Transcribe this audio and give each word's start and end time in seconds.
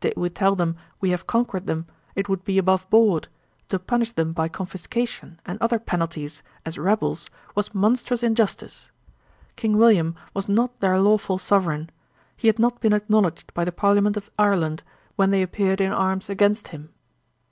Did 0.00 0.18
we 0.18 0.28
tell 0.28 0.54
them 0.54 0.76
we 1.00 1.08
have 1.12 1.26
conquered 1.26 1.66
them, 1.66 1.86
it 2.14 2.28
would 2.28 2.44
be 2.44 2.58
above 2.58 2.86
board: 2.90 3.28
to 3.70 3.78
punish 3.78 4.12
them 4.12 4.34
by 4.34 4.46
confiscation 4.46 5.40
and 5.46 5.56
other 5.62 5.78
penalties, 5.78 6.42
as 6.66 6.76
rebels, 6.76 7.30
was 7.54 7.72
monstrous 7.74 8.22
injustice. 8.22 8.90
King 9.56 9.78
William 9.78 10.14
was 10.34 10.46
not 10.46 10.78
their 10.80 11.00
lawful 11.00 11.38
sovereign: 11.38 11.88
he 12.36 12.48
had 12.48 12.58
not 12.58 12.80
been 12.82 12.92
acknowledged 12.92 13.50
by 13.54 13.64
the 13.64 13.72
Parliament 13.72 14.18
of 14.18 14.28
Ireland, 14.38 14.82
when 15.16 15.30
they 15.30 15.40
appeared 15.40 15.80
in 15.80 15.90
arms 15.90 16.28
against 16.28 16.68
him.' 16.68 16.90